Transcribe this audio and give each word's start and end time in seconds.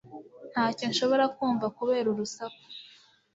Ntacyo 0.51 0.85
nshobora 0.91 1.25
kumva 1.35 1.65
kubera 1.77 2.07
urusaku 2.13 2.65